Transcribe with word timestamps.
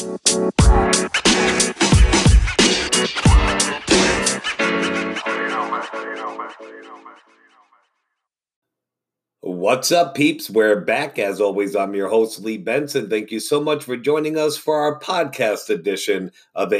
Bye. 0.00 1.09
What's 9.60 9.92
up, 9.92 10.14
peeps? 10.14 10.48
We're 10.48 10.80
back. 10.80 11.18
As 11.18 11.38
always, 11.38 11.76
I'm 11.76 11.92
your 11.92 12.08
host, 12.08 12.40
Lee 12.40 12.56
Benson. 12.56 13.10
Thank 13.10 13.30
you 13.30 13.38
so 13.38 13.60
much 13.60 13.84
for 13.84 13.94
joining 13.94 14.38
us 14.38 14.56
for 14.56 14.76
our 14.76 14.98
podcast 14.98 15.68
edition 15.68 16.32
of 16.54 16.70
the 16.70 16.78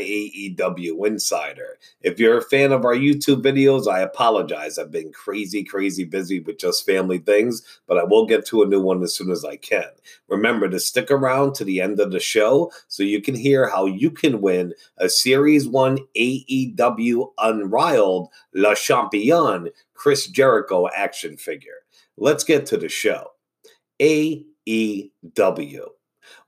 AEW 0.57 1.07
Insider. 1.07 1.79
If 2.01 2.19
you're 2.19 2.39
a 2.39 2.43
fan 2.43 2.73
of 2.73 2.87
our 2.87 2.95
YouTube 2.95 3.43
videos, 3.43 3.87
I 3.87 4.01
apologize. 4.01 4.79
I've 4.79 4.91
been 4.91 5.13
crazy, 5.13 5.63
crazy 5.63 6.05
busy 6.05 6.41
with 6.41 6.57
just 6.57 6.87
family 6.87 7.19
things, 7.19 7.61
but 7.87 7.99
I 7.99 8.05
will 8.05 8.25
get 8.25 8.47
to 8.47 8.63
a 8.63 8.67
new 8.67 8.81
one 8.81 9.03
as 9.03 9.15
soon 9.15 9.31
as 9.31 9.45
I 9.45 9.57
can. 9.57 9.91
Remember 10.29 10.67
to 10.67 10.81
stick 10.81 11.11
around 11.11 11.55
to 11.57 11.65
the 11.65 11.83
end 11.83 12.01
of 12.01 12.13
the 12.13 12.19
show 12.19 12.73
so 12.89 13.03
you 13.03 13.21
can 13.21 13.35
hear 13.35 13.69
how 13.69 13.85
you 13.85 14.11
can 14.11 14.41
win 14.41 14.73
a 14.97 15.11
Series 15.11 15.69
1 15.69 15.99
AEW 16.17 17.33
Unrivaled 17.37 18.31
Le 18.55 18.75
Champion 18.75 19.69
Chris 19.93 20.29
Jericho 20.29 20.89
action 20.97 21.37
figure. 21.37 21.75
Let's 22.17 22.45
get 22.45 22.67
to 22.67 22.77
the 22.77 22.89
show. 22.89 23.29
AEW. 24.01 24.45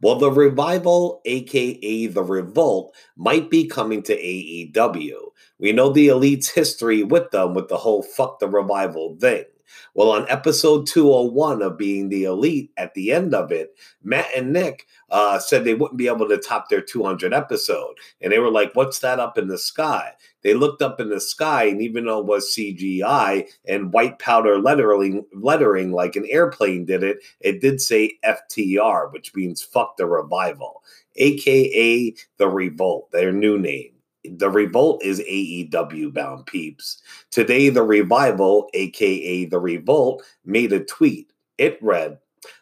Well, 0.01 0.16
the 0.16 0.30
revival, 0.30 1.21
aka 1.25 2.07
the 2.07 2.23
revolt, 2.23 2.95
might 3.16 3.51
be 3.51 3.66
coming 3.66 4.02
to 4.05 4.16
AEW. 4.16 5.30
We 5.59 5.73
know 5.73 5.93
the 5.93 6.09
elite's 6.09 6.48
history 6.51 7.02
with 7.02 7.30
them 7.30 7.55
with 7.55 7.69
the 7.69 7.77
whole 7.79 8.02
fuck 8.02 8.38
the 8.38 8.48
revival 8.48 9.16
thing. 9.21 9.45
Well, 9.94 10.10
on 10.10 10.26
episode 10.28 10.86
201 10.86 11.62
of 11.62 11.76
Being 11.76 12.08
the 12.08 12.24
Elite, 12.24 12.70
at 12.76 12.94
the 12.94 13.12
end 13.12 13.34
of 13.34 13.52
it, 13.52 13.76
Matt 14.02 14.28
and 14.36 14.52
Nick 14.52 14.86
uh, 15.10 15.38
said 15.38 15.64
they 15.64 15.74
wouldn't 15.74 15.98
be 15.98 16.08
able 16.08 16.28
to 16.28 16.38
top 16.38 16.68
their 16.68 16.80
200 16.80 17.32
episode. 17.32 17.95
And 18.20 18.32
they 18.32 18.38
were 18.38 18.50
like, 18.50 18.72
What's 18.74 19.00
that 19.00 19.20
up 19.20 19.38
in 19.38 19.48
the 19.48 19.58
sky? 19.58 20.12
They 20.42 20.54
looked 20.54 20.82
up 20.82 21.01
in 21.01 21.09
the 21.09 21.20
sky, 21.20 21.64
and 21.64 21.80
even 21.80 22.06
though 22.06 22.18
it 22.18 22.26
was 22.26 22.54
CGI 22.56 23.48
and 23.66 23.92
white 23.92 24.18
powder 24.18 24.59
lettering, 24.59 25.24
lettering 25.32 25.92
like 25.92 26.16
an 26.16 26.26
airplane 26.29 26.84
did 26.84 27.02
it, 27.04 27.18
it 27.40 27.60
did 27.60 27.80
say 27.80 28.18
FTR, 28.24 29.12
which 29.12 29.34
means 29.34 29.62
fuck 29.62 29.96
the 29.96 30.07
revival, 30.07 30.82
aka 31.16 32.14
the 32.38 32.48
revolt, 32.48 33.10
their 33.12 33.32
new 33.32 33.59
name. 33.59 33.91
The 34.24 34.51
Revolt 34.51 35.02
is 35.02 35.20
AEW 35.20 36.15
bound 36.15 36.46
peeps. 36.46 37.02
Today, 37.30 37.68
The 37.68 37.82
Revival, 37.82 38.68
aka 38.74 39.45
The 39.46 39.59
Revolt, 39.59 40.23
made 40.45 40.73
a 40.73 40.84
tweet. 40.84 41.32
It 41.59 41.79
read, 41.82 42.18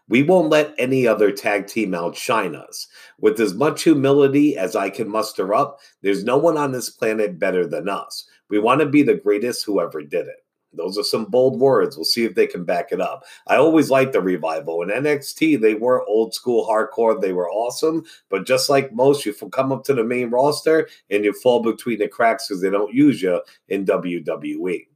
we 0.08 0.22
won't 0.24 0.50
let 0.50 0.74
any 0.76 1.06
other 1.06 1.30
tag 1.30 1.68
team 1.68 1.94
outshine 1.94 2.56
us. 2.56 2.88
With 3.20 3.40
as 3.40 3.54
much 3.54 3.84
humility 3.84 4.56
as 4.56 4.74
I 4.74 4.90
can 4.90 5.08
muster 5.08 5.54
up, 5.54 5.80
there's 6.02 6.24
no 6.24 6.36
one 6.36 6.56
on 6.56 6.72
this 6.72 6.90
planet 6.90 7.38
better 7.38 7.66
than 7.66 7.88
us. 7.88 8.26
We 8.48 8.58
want 8.58 8.80
to 8.80 8.86
be 8.86 9.02
the 9.02 9.14
greatest 9.14 9.64
who 9.64 9.80
ever 9.80 10.02
did 10.02 10.26
it. 10.26 10.44
Those 10.72 10.96
are 10.98 11.04
some 11.04 11.24
bold 11.24 11.58
words. 11.58 11.96
We'll 11.96 12.04
see 12.04 12.24
if 12.24 12.34
they 12.34 12.46
can 12.46 12.64
back 12.64 12.92
it 12.92 13.00
up. 13.00 13.24
I 13.46 13.56
always 13.56 13.90
liked 13.90 14.12
the 14.12 14.20
revival. 14.20 14.82
In 14.82 14.88
NXT, 14.88 15.60
they 15.60 15.74
were 15.74 16.06
old 16.06 16.34
school 16.34 16.66
hardcore. 16.66 17.20
They 17.20 17.32
were 17.32 17.50
awesome. 17.50 18.04
But 18.28 18.46
just 18.46 18.70
like 18.70 18.92
most, 18.92 19.26
you 19.26 19.34
come 19.34 19.72
up 19.72 19.84
to 19.84 19.94
the 19.94 20.04
main 20.04 20.30
roster 20.30 20.88
and 21.10 21.24
you 21.24 21.32
fall 21.32 21.60
between 21.62 21.98
the 21.98 22.08
cracks 22.08 22.48
because 22.48 22.62
they 22.62 22.70
don't 22.70 22.94
use 22.94 23.20
you 23.20 23.40
in 23.68 23.84
WWE. 23.84 24.86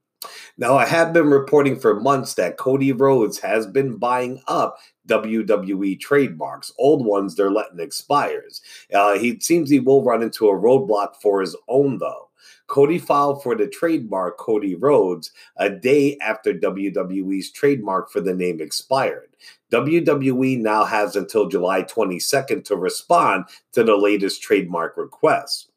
Now, 0.57 0.77
I 0.77 0.87
have 0.87 1.13
been 1.13 1.29
reporting 1.29 1.79
for 1.79 2.01
months 2.01 2.35
that 2.35 2.57
Cody 2.57 2.93
Rhodes 2.93 3.39
has 3.41 3.67
been 3.67 3.97
buying 3.97 4.41
up 4.47 4.79
WWE 5.09 6.01
trademarks. 6.01 6.73
Old 6.79 7.05
ones 7.05 7.35
they're 7.35 7.51
letting 7.51 7.81
expires. 7.81 8.63
Uh, 8.93 9.19
he 9.19 9.39
seems 9.41 9.69
he 9.69 9.81
will 9.81 10.03
run 10.03 10.23
into 10.23 10.49
a 10.49 10.59
roadblock 10.59 11.17
for 11.21 11.41
his 11.41 11.57
own, 11.69 11.99
though. 11.99 12.31
Cody 12.75 12.99
filed 12.99 13.41
for 13.41 13.55
the 13.55 13.69
trademark 13.69 14.37
Cody 14.37 14.75
Rhodes 14.75 15.31
a 15.59 15.71
day 15.71 16.19
after 16.19 16.53
WWE's 16.53 17.53
trademark 17.53 18.11
for 18.11 18.21
the 18.21 18.35
name 18.35 18.61
expired. 18.61 19.29
WWE 19.71 20.59
now 20.59 20.83
has 20.83 21.15
until 21.15 21.49
July 21.49 21.85
22nd 21.85 22.65
to 22.65 22.75
respond 22.75 23.45
to 23.75 23.85
the 23.85 23.97
latest 23.97 24.43
trademark 24.43 24.97
request. 24.97 25.71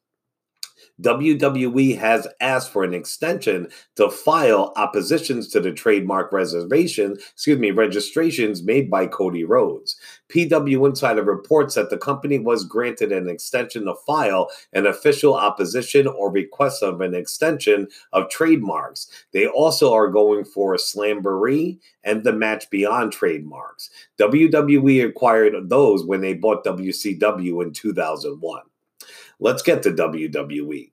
WWE 1.02 1.98
has 1.98 2.28
asked 2.42 2.72
for 2.72 2.84
an 2.84 2.94
extension 2.94 3.68
to 3.96 4.10
file 4.10 4.74
oppositions 4.76 5.48
to 5.50 5.60
the 5.60 5.72
trademark 5.72 6.32
reservation, 6.32 7.18
excuse 7.34 7.60
me, 7.60 7.72
registrations 7.72 8.64
made 8.64 8.90
by 8.90 9.06
Cody 9.06 9.44
Rhodes. 9.44 9.96
PW 10.30 10.88
Insider 10.88 11.24
reports 11.24 11.76
that 11.76 11.90
the 11.90 11.98
company 11.98 12.40
was 12.40 12.66
granted 12.66 13.12
an 13.12 13.30
extension 13.30 13.86
to 13.86 13.96
file 14.06 14.50
an 14.74 14.88
official 14.88 15.36
opposition 15.36 16.08
or 16.08 16.32
request 16.32 16.82
of 16.82 17.02
an 17.02 17.14
extension 17.14 17.88
of 18.14 18.30
trademarks. 18.30 19.08
They 19.34 19.48
also 19.48 19.94
are 19.94 20.10
going 20.10 20.46
for 20.46 20.74
a 20.74 20.78
Slamboree 20.78 21.80
and 22.04 22.24
the 22.24 22.34
Match 22.34 22.70
Beyond 22.70 23.12
trademarks. 23.12 23.90
WWE 24.20 25.08
acquired 25.08 25.70
those 25.70 26.06
when 26.06 26.22
they 26.22 26.34
bought 26.34 26.66
WCW 26.66 27.64
in 27.64 27.72
2001. 27.72 28.62
Let's 29.40 29.62
get 29.62 29.84
to 29.84 29.92
WWE. 29.92 30.92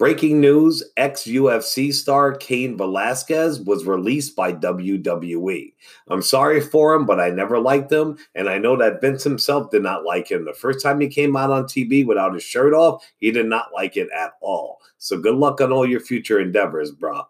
Breaking 0.00 0.40
news 0.40 0.82
ex 0.96 1.24
UFC 1.24 1.92
star 1.92 2.32
Cain 2.34 2.78
Velasquez 2.78 3.60
was 3.60 3.84
released 3.84 4.34
by 4.34 4.50
WWE. 4.50 5.74
I'm 6.08 6.22
sorry 6.22 6.62
for 6.62 6.94
him, 6.94 7.04
but 7.04 7.20
I 7.20 7.28
never 7.28 7.58
liked 7.58 7.92
him. 7.92 8.16
And 8.34 8.48
I 8.48 8.56
know 8.56 8.78
that 8.78 9.02
Vince 9.02 9.22
himself 9.22 9.70
did 9.70 9.82
not 9.82 10.06
like 10.06 10.30
him. 10.30 10.46
The 10.46 10.54
first 10.54 10.82
time 10.82 11.00
he 11.02 11.08
came 11.08 11.36
out 11.36 11.50
on 11.50 11.64
TV 11.64 12.06
without 12.06 12.32
his 12.32 12.42
shirt 12.42 12.72
off, 12.72 13.04
he 13.18 13.30
did 13.30 13.44
not 13.44 13.74
like 13.74 13.98
it 13.98 14.08
at 14.16 14.32
all. 14.40 14.78
So 14.96 15.18
good 15.18 15.34
luck 15.34 15.60
on 15.60 15.70
all 15.70 15.86
your 15.86 16.00
future 16.00 16.40
endeavors, 16.40 16.90
bro. 16.92 17.24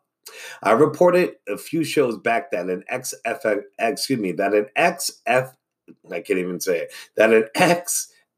I 0.63 0.71
reported 0.71 1.33
a 1.49 1.59
few 1.59 1.83
shows 1.83 2.19
back 2.19 2.53
that 2.53 2.69
an 2.69 2.85
XF, 2.93 3.63
excuse 3.81 4.21
me, 4.21 4.31
that 4.33 4.55
an 4.55 4.67
XF, 4.79 5.53
I 6.13 6.21
can't 6.21 6.39
even 6.39 6.61
say 6.61 6.83
it, 6.83 6.93
that 7.17 7.33
an 7.33 7.49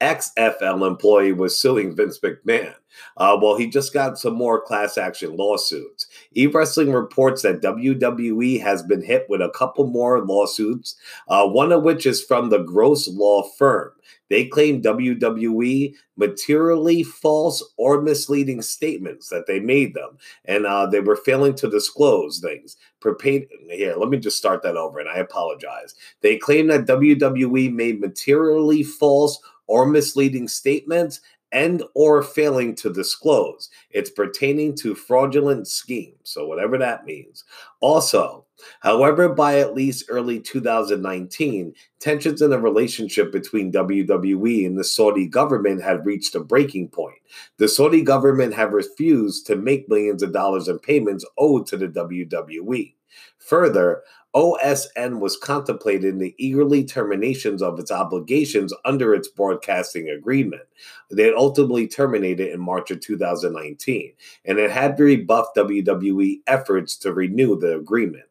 X 0.03 0.33
XFL 0.37 0.87
employee 0.87 1.33
was 1.33 1.59
suing 1.59 1.95
Vince 1.95 2.19
McMahon. 2.19 2.75
Uh, 3.17 3.39
well, 3.41 3.57
he 3.57 3.69
just 3.69 3.95
got 3.95 4.19
some 4.19 4.35
more 4.35 4.61
class 4.61 4.99
action 4.99 5.37
lawsuits. 5.37 6.09
E 6.37 6.47
Wrestling 6.47 6.93
reports 6.93 7.43
that 7.43 7.63
WWE 7.63 8.61
has 8.61 8.83
been 8.83 9.03
hit 9.03 9.27
with 9.29 9.41
a 9.41 9.51
couple 9.51 9.87
more 9.87 10.25
lawsuits, 10.25 10.97
uh, 11.29 11.47
one 11.47 11.71
of 11.73 11.85
which 11.85 12.05
is 12.05 12.23
from 12.23 12.51
the 12.51 12.59
Gross 12.59 13.09
Law 13.09 13.45
Firm. 13.57 13.93
They 14.29 14.47
claim 14.47 14.83
WWE 14.83 15.95
materially 16.17 17.03
false 17.03 17.63
or 17.77 18.01
misleading 18.01 18.63
statements 18.63 19.29
that 19.29 19.47
they 19.47 19.61
made 19.61 19.95
them, 19.95 20.17
and 20.47 20.67
uh, 20.67 20.87
they 20.87 21.01
were 21.01 21.17
failing 21.17 21.55
to 21.57 21.71
disclose 21.71 22.41
things. 22.41 22.77
Prepaid 23.01 23.49
here, 23.69 23.95
let 23.97 24.09
me 24.09 24.19
just 24.19 24.39
start 24.39 24.63
that 24.63 24.77
over, 24.77 24.99
and 24.99 25.09
I 25.09 25.19
apologize. 25.19 25.95
They 26.23 26.39
claim 26.39 26.69
that 26.69 26.87
WWE 26.87 27.73
made 27.73 28.01
materially 28.01 28.83
false 28.83 29.39
or 29.73 29.87
misleading 29.87 30.47
statements 30.47 31.23
and 31.51 31.83
or 31.95 32.23
failing 32.23 32.75
to 32.75 32.93
disclose. 32.93 33.71
It's 33.91 34.11
pertaining 34.11 34.75
to 34.77 34.95
fraudulent 34.95 35.67
schemes, 35.67 36.19
so 36.25 36.47
whatever 36.47 36.77
that 36.77 37.07
means. 37.07 37.45
Also, 37.81 38.45
however, 38.81 39.31
by 39.31 39.61
at 39.61 39.73
least 39.75 40.05
early 40.11 40.41
2019, 40.41 41.73
tensions 42.01 42.43
in 42.43 42.51
the 42.51 42.61
relationship 42.61 43.33
between 43.33 43.73
WWE 43.73 44.67
and 44.67 44.79
the 44.79 44.85
Saudi 44.85 45.27
government 45.27 45.83
had 45.83 46.05
reached 46.05 46.35
a 46.35 46.41
breaking 46.41 46.89
point. 46.89 47.17
The 47.57 47.69
Saudi 47.69 48.03
government 48.03 48.53
have 48.53 48.75
refused 48.75 49.47
to 49.47 49.57
make 49.57 49.89
millions 49.89 50.23
of 50.23 50.35
dollars 50.35 50.69
in 50.69 50.81
payments 50.81 51.25
owed 51.39 51.67
to 51.69 51.79
the 51.79 51.89
WWE. 51.89 52.93
Further, 53.39 54.03
OSN 54.35 55.21
was 55.21 55.37
contemplating 55.37 56.19
the 56.19 56.35
eagerly 56.39 56.85
terminations 56.85 57.63
of 57.63 57.79
its 57.79 57.91
obligations 57.91 58.73
under 58.85 59.15
its 59.15 59.29
broadcasting 59.29 60.09
agreement. 60.09 60.63
They 61.11 61.33
ultimately 61.35 61.87
terminated 61.87 62.51
in 62.51 62.61
March 62.61 62.91
of 62.91 63.01
2019, 63.01 64.13
and 64.47 64.59
it 64.59 64.71
had 64.71 64.99
rebuffed 64.99 65.57
WWE 65.57 66.41
efforts 66.47 66.97
to 66.99 67.13
renew 67.13 67.59
the 67.59 67.77
agreement. 67.77 68.25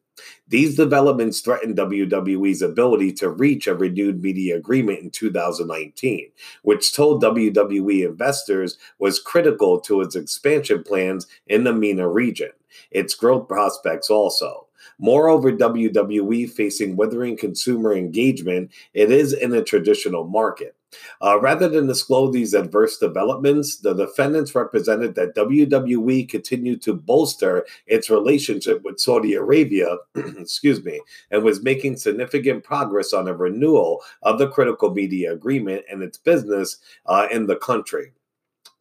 These 0.47 0.75
developments 0.75 1.39
threatened 1.39 1.77
WWE's 1.77 2.61
ability 2.61 3.13
to 3.13 3.29
reach 3.29 3.67
a 3.67 3.75
renewed 3.75 4.21
media 4.21 4.57
agreement 4.57 4.99
in 4.99 5.09
2019, 5.09 6.31
which 6.63 6.93
told 6.93 7.23
WWE 7.23 8.05
investors 8.05 8.77
was 8.99 9.19
critical 9.19 9.79
to 9.81 10.01
its 10.01 10.15
expansion 10.15 10.83
plans 10.83 11.27
in 11.47 11.63
the 11.63 11.73
MENA 11.73 12.07
region, 12.07 12.51
its 12.91 13.15
growth 13.15 13.47
prospects 13.47 14.09
also. 14.09 14.67
Moreover, 14.99 15.51
WWE 15.51 16.49
facing 16.49 16.95
withering 16.95 17.37
consumer 17.37 17.93
engagement, 17.93 18.71
it 18.93 19.11
is 19.11 19.33
in 19.33 19.53
a 19.53 19.63
traditional 19.63 20.25
market. 20.25 20.75
Uh, 21.21 21.39
rather 21.39 21.69
than 21.69 21.87
disclose 21.87 22.33
these 22.33 22.53
adverse 22.53 22.97
developments, 22.97 23.77
the 23.77 23.93
defendants 23.93 24.53
represented 24.53 25.15
that 25.15 25.35
WWE 25.35 26.27
continued 26.27 26.81
to 26.81 26.93
bolster 26.93 27.65
its 27.87 28.09
relationship 28.09 28.81
with 28.83 28.99
Saudi 28.99 29.33
Arabia, 29.33 29.97
excuse 30.15 30.83
me, 30.83 30.99
and 31.29 31.43
was 31.43 31.63
making 31.63 31.95
significant 31.95 32.63
progress 32.63 33.13
on 33.13 33.27
a 33.27 33.33
renewal 33.33 34.01
of 34.23 34.37
the 34.37 34.49
critical 34.49 34.93
media 34.93 35.31
agreement 35.31 35.83
and 35.89 36.03
its 36.03 36.17
business 36.17 36.77
uh, 37.05 37.27
in 37.31 37.45
the 37.47 37.55
country. 37.55 38.11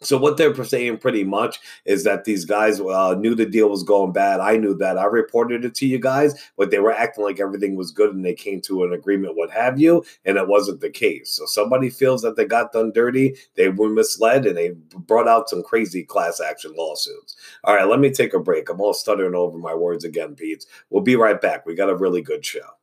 So 0.03 0.17
what 0.17 0.39
they're 0.39 0.55
saying 0.65 0.99
pretty 0.99 1.25
much 1.25 1.61
is 1.85 2.05
that 2.05 2.25
these 2.25 2.47
guys 2.47 2.81
uh, 2.81 3.15
knew 3.19 3.35
the 3.35 3.45
deal 3.45 3.69
was 3.69 3.83
going 3.83 4.13
bad. 4.13 4.41
I 4.41 4.57
knew 4.57 4.75
that. 4.77 4.97
I 4.97 5.05
reported 5.05 5.63
it 5.65 5.75
to 5.75 5.87
you 5.87 5.99
guys, 5.99 6.35
but 6.57 6.71
they 6.71 6.79
were 6.79 6.93
acting 6.93 7.23
like 7.23 7.39
everything 7.39 7.77
was 7.77 7.91
good 7.91 8.15
and 8.15 8.25
they 8.25 8.33
came 8.33 8.63
to 8.63 8.85
an 8.85 8.95
agreement, 8.95 9.37
what 9.37 9.51
have 9.51 9.79
you, 9.79 10.03
and 10.25 10.39
it 10.39 10.49
wasn't 10.49 10.81
the 10.81 10.89
case. 10.89 11.33
So 11.33 11.45
somebody 11.45 11.91
feels 11.91 12.23
that 12.23 12.37
they 12.37 12.47
got 12.47 12.73
done 12.73 12.93
dirty, 12.93 13.37
they 13.57 13.69
were 13.69 13.91
misled, 13.91 14.47
and 14.47 14.57
they 14.57 14.71
brought 14.97 15.29
out 15.29 15.51
some 15.51 15.63
crazy 15.63 16.03
class 16.03 16.41
action 16.41 16.73
lawsuits. 16.75 17.37
All 17.65 17.75
right, 17.75 17.87
let 17.87 18.01
me 18.01 18.11
take 18.11 18.33
a 18.33 18.41
break. 18.41 18.71
I'm 18.71 18.81
all 18.81 18.95
stuttering 18.95 19.35
over 19.35 19.59
my 19.59 19.75
words 19.75 20.05
again, 20.05 20.35
Pete. 20.35 20.65
We'll 20.89 21.03
be 21.03 21.17
right 21.17 21.41
back. 21.41 21.67
We 21.67 21.75
got 21.75 21.91
a 21.91 21.97
really 21.97 22.23
good 22.23 22.45
show. 22.45 22.80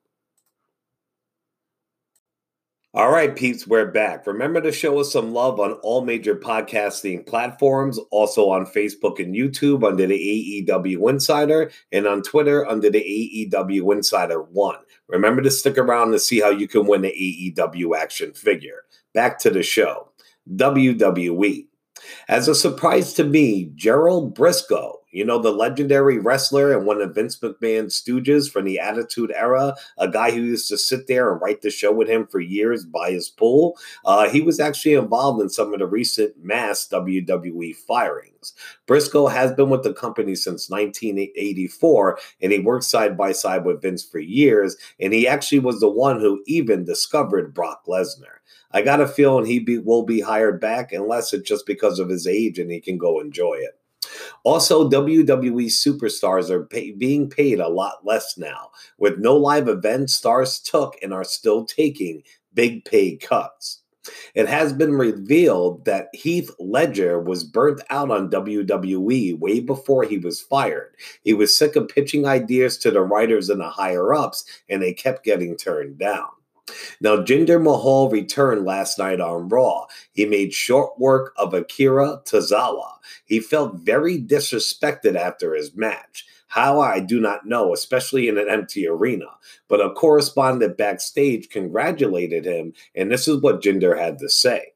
All 2.97 3.11
right, 3.11 3.35
peeps, 3.35 3.67
we're 3.67 3.91
back. 3.91 4.25
Remember 4.25 4.59
to 4.59 4.71
show 4.71 4.99
us 4.99 5.13
some 5.13 5.31
love 5.31 5.59
on 5.59 5.73
all 5.83 6.03
major 6.03 6.35
podcasting 6.35 7.27
platforms, 7.27 7.99
also 8.09 8.49
on 8.49 8.65
Facebook 8.65 9.19
and 9.19 9.35
YouTube 9.35 9.87
under 9.87 10.07
the 10.07 10.65
AEW 10.67 11.07
Insider, 11.07 11.69
and 11.91 12.07
on 12.07 12.23
Twitter 12.23 12.67
under 12.67 12.89
the 12.89 13.51
AEW 13.53 13.93
Insider 13.93 14.41
One. 14.41 14.79
Remember 15.07 15.43
to 15.43 15.51
stick 15.51 15.77
around 15.77 16.11
to 16.13 16.17
see 16.17 16.41
how 16.41 16.49
you 16.49 16.67
can 16.67 16.87
win 16.87 17.03
the 17.03 17.53
AEW 17.55 17.95
action 17.95 18.33
figure. 18.33 18.85
Back 19.13 19.37
to 19.41 19.51
the 19.51 19.61
show. 19.61 20.09
WWE. 20.55 21.67
As 22.27 22.47
a 22.47 22.55
surprise 22.55 23.13
to 23.13 23.23
me, 23.23 23.69
Gerald 23.75 24.35
Brisco 24.35 24.96
you 25.17 25.25
know, 25.25 25.39
the 25.39 25.51
legendary 25.51 26.19
wrestler 26.19 26.71
and 26.71 26.85
one 26.85 27.01
of 27.01 27.15
Vince 27.15 27.39
McMahon's 27.39 27.99
stooges 27.99 28.51
from 28.51 28.65
the 28.65 28.77
Attitude 28.77 29.33
Era, 29.35 29.75
a 29.97 30.07
guy 30.07 30.29
who 30.29 30.41
used 30.41 30.69
to 30.69 30.77
sit 30.77 31.07
there 31.07 31.31
and 31.31 31.41
write 31.41 31.63
the 31.63 31.71
show 31.71 31.91
with 31.91 32.07
him 32.07 32.27
for 32.27 32.39
years 32.39 32.85
by 32.85 33.09
his 33.09 33.27
pool. 33.27 33.75
Uh, 34.05 34.29
he 34.29 34.41
was 34.41 34.59
actually 34.59 34.93
involved 34.93 35.41
in 35.41 35.49
some 35.49 35.73
of 35.73 35.79
the 35.79 35.87
recent 35.87 36.35
mass 36.43 36.87
WWE 36.87 37.75
firings. 37.75 38.53
Brisco 38.85 39.31
has 39.31 39.51
been 39.53 39.71
with 39.71 39.81
the 39.81 39.91
company 39.91 40.35
since 40.35 40.69
1984, 40.69 42.19
and 42.43 42.51
he 42.51 42.59
worked 42.59 42.83
side 42.83 43.17
by 43.17 43.31
side 43.31 43.65
with 43.65 43.81
Vince 43.81 44.03
for 44.03 44.19
years. 44.19 44.77
And 44.99 45.13
he 45.13 45.27
actually 45.27 45.59
was 45.59 45.79
the 45.79 45.89
one 45.89 46.19
who 46.19 46.43
even 46.45 46.85
discovered 46.85 47.55
Brock 47.55 47.85
Lesnar. 47.87 48.37
I 48.69 48.83
got 48.83 49.01
a 49.01 49.07
feeling 49.07 49.47
he 49.47 49.57
be, 49.57 49.79
will 49.79 50.03
be 50.03 50.21
hired 50.21 50.61
back 50.61 50.93
unless 50.93 51.33
it's 51.33 51.49
just 51.49 51.65
because 51.65 51.97
of 51.97 52.09
his 52.09 52.27
age 52.27 52.59
and 52.59 52.69
he 52.69 52.79
can 52.79 52.99
go 52.99 53.19
enjoy 53.19 53.55
it. 53.55 53.79
Also, 54.43 54.89
WWE 54.89 55.65
superstars 55.65 56.49
are 56.49 56.65
pay, 56.65 56.91
being 56.91 57.29
paid 57.29 57.59
a 57.59 57.67
lot 57.67 58.05
less 58.05 58.37
now. 58.37 58.71
With 58.97 59.19
no 59.19 59.35
live 59.35 59.67
events, 59.67 60.15
stars 60.15 60.59
took 60.59 60.95
and 61.01 61.13
are 61.13 61.23
still 61.23 61.65
taking 61.65 62.23
big 62.53 62.85
pay 62.85 63.15
cuts. 63.15 63.81
It 64.35 64.47
has 64.47 64.73
been 64.73 64.93
revealed 64.93 65.85
that 65.85 66.07
Heath 66.13 66.51
Ledger 66.59 67.19
was 67.19 67.43
burnt 67.43 67.81
out 67.89 68.11
on 68.11 68.29
WWE 68.29 69.37
way 69.37 69.59
before 69.59 70.03
he 70.03 70.17
was 70.17 70.41
fired. 70.41 70.95
He 71.23 71.33
was 71.33 71.57
sick 71.57 71.75
of 71.75 71.89
pitching 71.89 72.25
ideas 72.25 72.77
to 72.79 72.91
the 72.91 73.01
writers 73.01 73.49
and 73.49 73.59
the 73.59 73.69
higher 73.69 74.13
ups, 74.13 74.45
and 74.69 74.81
they 74.81 74.93
kept 74.93 75.25
getting 75.25 75.57
turned 75.57 75.97
down. 75.97 76.29
Now, 76.99 77.17
Jinder 77.17 77.61
Mahal 77.61 78.09
returned 78.09 78.65
last 78.65 78.99
night 78.99 79.21
on 79.21 79.49
Raw. 79.49 79.85
He 80.11 80.25
made 80.25 80.53
short 80.53 80.99
work 80.99 81.33
of 81.37 81.53
Akira 81.53 82.21
Tozawa. 82.25 82.93
He 83.25 83.39
felt 83.39 83.75
very 83.75 84.21
disrespected 84.21 85.15
after 85.15 85.53
his 85.55 85.75
match. 85.75 86.25
How 86.47 86.79
I 86.79 86.99
do 86.99 87.19
not 87.19 87.45
know, 87.45 87.73
especially 87.73 88.27
in 88.27 88.37
an 88.37 88.49
empty 88.49 88.87
arena. 88.87 89.27
But 89.67 89.81
a 89.81 89.91
correspondent 89.91 90.77
backstage 90.77 91.49
congratulated 91.49 92.45
him, 92.45 92.73
and 92.95 93.11
this 93.11 93.27
is 93.27 93.41
what 93.41 93.61
Jinder 93.61 93.99
had 93.99 94.17
to 94.19 94.29
say 94.29 94.73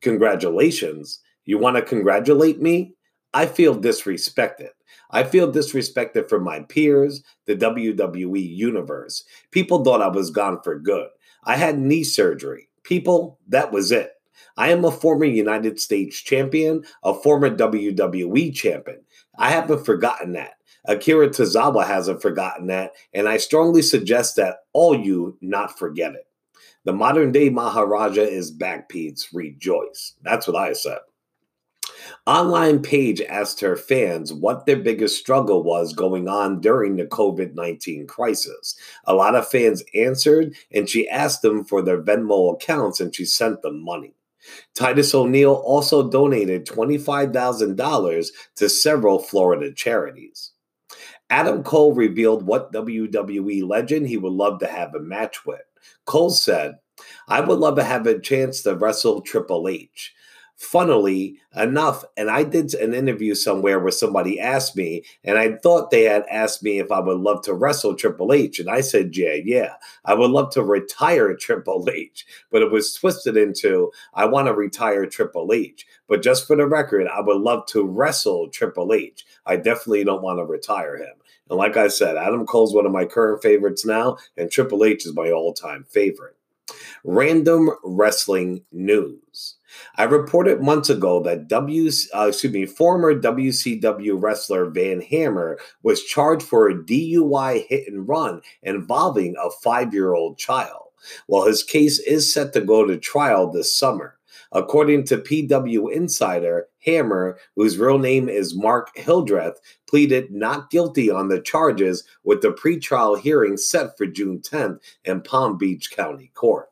Congratulations. 0.00 1.20
You 1.44 1.58
want 1.58 1.76
to 1.76 1.82
congratulate 1.82 2.60
me? 2.60 2.94
I 3.32 3.46
feel 3.46 3.76
disrespected. 3.76 4.70
I 5.10 5.24
feel 5.24 5.52
disrespected 5.52 6.28
from 6.28 6.44
my 6.44 6.60
peers, 6.60 7.22
the 7.46 7.56
WWE 7.56 8.56
universe. 8.56 9.24
People 9.50 9.84
thought 9.84 10.02
I 10.02 10.08
was 10.08 10.30
gone 10.30 10.60
for 10.62 10.78
good. 10.78 11.08
I 11.44 11.56
had 11.56 11.78
knee 11.78 12.04
surgery. 12.04 12.68
People, 12.82 13.38
that 13.48 13.72
was 13.72 13.92
it. 13.92 14.12
I 14.56 14.70
am 14.70 14.84
a 14.84 14.90
former 14.90 15.24
United 15.24 15.80
States 15.80 16.18
champion, 16.18 16.84
a 17.02 17.14
former 17.14 17.50
WWE 17.54 18.54
champion. 18.54 19.00
I 19.38 19.50
haven't 19.50 19.86
forgotten 19.86 20.32
that. 20.32 20.54
Akira 20.86 21.28
Tozawa 21.28 21.86
hasn't 21.86 22.22
forgotten 22.22 22.66
that, 22.68 22.92
and 23.12 23.28
I 23.28 23.36
strongly 23.36 23.82
suggest 23.82 24.36
that 24.36 24.58
all 24.72 24.98
you 24.98 25.36
not 25.40 25.78
forget 25.78 26.14
it. 26.14 26.26
The 26.84 26.92
modern 26.92 27.32
day 27.32 27.50
Maharaja 27.50 28.22
is 28.22 28.50
back, 28.50 28.88
Pete's. 28.88 29.32
Rejoice. 29.34 30.14
That's 30.22 30.46
what 30.46 30.56
I 30.56 30.72
said. 30.72 30.98
Online 32.26 32.80
Paige 32.80 33.20
asked 33.22 33.60
her 33.60 33.76
fans 33.76 34.32
what 34.32 34.66
their 34.66 34.76
biggest 34.76 35.18
struggle 35.18 35.62
was 35.62 35.92
going 35.92 36.28
on 36.28 36.60
during 36.60 36.96
the 36.96 37.06
COVID 37.06 37.54
19 37.54 38.06
crisis. 38.06 38.76
A 39.04 39.14
lot 39.14 39.34
of 39.34 39.48
fans 39.48 39.82
answered, 39.94 40.54
and 40.72 40.88
she 40.88 41.08
asked 41.08 41.42
them 41.42 41.64
for 41.64 41.82
their 41.82 42.02
Venmo 42.02 42.54
accounts, 42.54 43.00
and 43.00 43.14
she 43.14 43.24
sent 43.24 43.62
them 43.62 43.82
money. 43.82 44.14
Titus 44.74 45.14
O'Neil 45.14 45.54
also 45.54 46.08
donated 46.08 46.66
$25,000 46.66 48.28
to 48.56 48.68
several 48.68 49.18
Florida 49.18 49.72
charities. 49.72 50.52
Adam 51.28 51.62
Cole 51.62 51.94
revealed 51.94 52.44
what 52.44 52.72
WWE 52.72 53.68
legend 53.68 54.08
he 54.08 54.16
would 54.16 54.32
love 54.32 54.58
to 54.60 54.66
have 54.66 54.94
a 54.94 55.00
match 55.00 55.46
with. 55.46 55.60
Cole 56.06 56.30
said, 56.30 56.76
I 57.28 57.40
would 57.40 57.58
love 57.58 57.76
to 57.76 57.84
have 57.84 58.06
a 58.06 58.18
chance 58.18 58.62
to 58.62 58.74
wrestle 58.74 59.20
Triple 59.20 59.68
H 59.68 60.12
funnily 60.60 61.38
enough, 61.56 62.04
and 62.18 62.30
I 62.30 62.44
did 62.44 62.74
an 62.74 62.92
interview 62.92 63.34
somewhere 63.34 63.80
where 63.80 63.90
somebody 63.90 64.38
asked 64.38 64.76
me, 64.76 65.04
and 65.24 65.38
I 65.38 65.56
thought 65.56 65.90
they 65.90 66.02
had 66.02 66.26
asked 66.30 66.62
me 66.62 66.78
if 66.78 66.92
I 66.92 67.00
would 67.00 67.18
love 67.18 67.42
to 67.44 67.54
wrestle 67.54 67.96
Triple 67.96 68.34
H. 68.34 68.60
And 68.60 68.68
I 68.68 68.82
said, 68.82 69.16
Yeah, 69.16 69.36
yeah, 69.42 69.74
I 70.04 70.12
would 70.12 70.30
love 70.30 70.50
to 70.52 70.62
retire 70.62 71.34
Triple 71.40 71.88
H. 71.90 72.26
But 72.52 72.60
it 72.60 72.70
was 72.70 72.92
twisted 72.92 73.38
into, 73.38 73.90
I 74.12 74.26
want 74.26 74.48
to 74.48 74.54
retire 74.54 75.06
Triple 75.06 75.50
H. 75.50 75.86
But 76.06 76.22
just 76.22 76.46
for 76.46 76.56
the 76.56 76.66
record, 76.66 77.08
I 77.08 77.20
would 77.22 77.40
love 77.40 77.64
to 77.68 77.82
wrestle 77.82 78.50
Triple 78.50 78.92
H. 78.92 79.24
I 79.46 79.56
definitely 79.56 80.04
don't 80.04 80.22
want 80.22 80.40
to 80.40 80.44
retire 80.44 80.98
him. 80.98 81.14
And 81.48 81.58
like 81.58 81.78
I 81.78 81.88
said, 81.88 82.18
Adam 82.18 82.46
Cole's 82.46 82.74
one 82.74 82.84
of 82.84 82.92
my 82.92 83.06
current 83.06 83.42
favorites 83.42 83.86
now, 83.86 84.18
and 84.36 84.50
Triple 84.50 84.84
H 84.84 85.06
is 85.06 85.14
my 85.14 85.30
all 85.30 85.54
time 85.54 85.84
favorite. 85.88 86.36
Random 87.04 87.70
wrestling 87.84 88.64
news. 88.72 89.56
I 89.96 90.04
reported 90.04 90.60
months 90.60 90.90
ago 90.90 91.22
that 91.22 91.48
W, 91.48 91.90
uh, 92.14 92.26
excuse 92.28 92.52
me, 92.52 92.66
former 92.66 93.14
WCW 93.14 94.20
wrestler 94.20 94.68
Van 94.68 95.00
Hammer 95.00 95.58
was 95.82 96.02
charged 96.02 96.42
for 96.42 96.68
a 96.68 96.74
DUI 96.74 97.66
hit 97.68 97.88
and 97.88 98.08
run 98.08 98.42
involving 98.62 99.36
a 99.36 99.50
five-year-old 99.50 100.38
child. 100.38 100.88
Well, 101.28 101.46
his 101.46 101.62
case 101.62 101.98
is 101.98 102.32
set 102.32 102.52
to 102.52 102.60
go 102.60 102.84
to 102.84 102.96
trial 102.96 103.50
this 103.50 103.76
summer. 103.76 104.16
According 104.52 105.04
to 105.04 105.18
PW 105.18 105.92
Insider, 105.92 106.66
Hammer, 106.84 107.38
whose 107.54 107.78
real 107.78 107.98
name 107.98 108.28
is 108.28 108.56
Mark 108.56 108.90
Hildreth, 108.96 109.60
pleaded 109.88 110.32
not 110.32 110.70
guilty 110.70 111.08
on 111.10 111.28
the 111.28 111.40
charges 111.40 112.04
with 112.24 112.42
the 112.42 112.52
pretrial 112.52 113.18
hearing 113.18 113.56
set 113.56 113.96
for 113.96 114.06
June 114.06 114.40
10th 114.40 114.80
in 115.04 115.20
Palm 115.22 115.56
Beach 115.56 115.92
County 115.92 116.32
Court. 116.34 116.68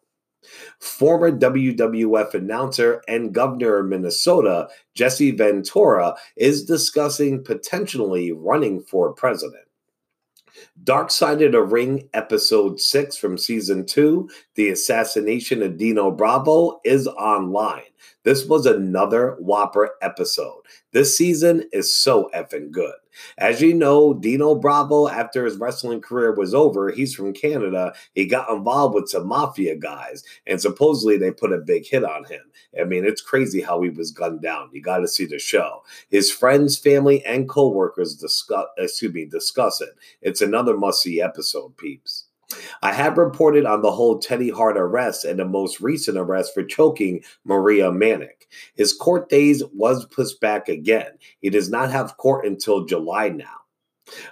Former 0.80 1.30
WWF 1.30 2.34
announcer 2.34 3.02
and 3.06 3.34
governor 3.34 3.78
of 3.78 3.86
Minnesota, 3.86 4.68
Jesse 4.94 5.30
Ventura, 5.30 6.16
is 6.36 6.64
discussing 6.64 7.44
potentially 7.44 8.32
running 8.32 8.80
for 8.80 9.12
president. 9.12 9.67
Dark 10.84 11.10
Side 11.10 11.42
of 11.42 11.52
the 11.52 11.62
Ring, 11.62 12.08
episode 12.14 12.80
six 12.80 13.16
from 13.16 13.36
season 13.36 13.84
two, 13.84 14.28
The 14.54 14.70
Assassination 14.70 15.62
of 15.62 15.76
Dino 15.76 16.10
Bravo, 16.10 16.80
is 16.84 17.06
online. 17.06 17.82
This 18.24 18.46
was 18.46 18.66
another 18.66 19.36
Whopper 19.38 19.90
episode. 20.02 20.62
This 20.92 21.16
season 21.16 21.68
is 21.72 21.94
so 21.94 22.30
effing 22.34 22.70
good. 22.70 22.94
As 23.36 23.60
you 23.60 23.74
know, 23.74 24.14
Dino 24.14 24.54
Bravo, 24.54 25.08
after 25.08 25.44
his 25.44 25.56
wrestling 25.56 26.00
career 26.00 26.34
was 26.34 26.54
over, 26.54 26.90
he's 26.90 27.14
from 27.14 27.32
Canada. 27.32 27.92
He 28.14 28.26
got 28.26 28.50
involved 28.50 28.94
with 28.94 29.08
some 29.08 29.26
mafia 29.26 29.76
guys, 29.76 30.22
and 30.46 30.60
supposedly 30.60 31.18
they 31.18 31.30
put 31.30 31.52
a 31.52 31.58
big 31.58 31.86
hit 31.86 32.04
on 32.04 32.24
him. 32.24 32.42
I 32.80 32.84
mean, 32.84 33.04
it's 33.04 33.20
crazy 33.20 33.60
how 33.60 33.82
he 33.82 33.90
was 33.90 34.12
gunned 34.12 34.42
down. 34.42 34.70
You 34.72 34.82
got 34.82 34.98
to 34.98 35.08
see 35.08 35.26
the 35.26 35.38
show. 35.38 35.82
His 36.08 36.30
friends, 36.30 36.78
family, 36.78 37.24
and 37.24 37.48
co-workers 37.48 38.14
discuss, 38.14 38.66
excuse 38.78 39.12
me, 39.12 39.24
discuss 39.24 39.80
it. 39.80 39.90
It's 40.22 40.42
another 40.42 40.76
must-see 40.76 41.20
episode, 41.20 41.76
peeps. 41.76 42.27
I 42.82 42.92
have 42.92 43.18
reported 43.18 43.66
on 43.66 43.82
the 43.82 43.90
whole 43.90 44.18
Teddy 44.18 44.50
Hart 44.50 44.78
arrest 44.78 45.24
and 45.24 45.38
the 45.38 45.44
most 45.44 45.80
recent 45.80 46.16
arrest 46.16 46.54
for 46.54 46.62
choking 46.62 47.22
Maria 47.44 47.92
Manic. 47.92 48.48
His 48.74 48.92
court 48.92 49.28
days 49.28 49.62
was 49.74 50.06
pushed 50.06 50.40
back 50.40 50.68
again. 50.68 51.12
He 51.40 51.50
does 51.50 51.68
not 51.68 51.90
have 51.90 52.16
court 52.16 52.46
until 52.46 52.86
July 52.86 53.28
now. 53.28 53.58